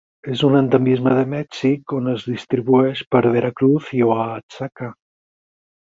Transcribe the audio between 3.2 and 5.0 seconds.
Veracruz i Oaxaca.